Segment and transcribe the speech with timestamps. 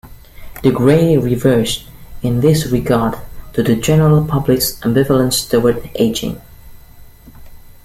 [0.63, 1.87] De Grey refers,
[2.23, 3.19] in this regard,
[3.53, 6.41] to the general public's ambivalence towards aging.